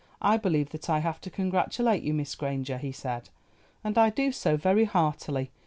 [0.23, 3.29] "I believe that I have to congratulate you, Miss Granger," he said,
[3.83, 5.51] "and I do so very heartily.